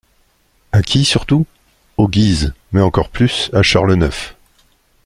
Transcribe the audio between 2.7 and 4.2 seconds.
mais encore plus à Charles IX.